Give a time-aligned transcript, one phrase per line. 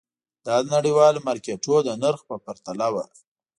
[0.45, 3.03] دا د نړیوالو مارکېټونو د نرخ په پرتله وو.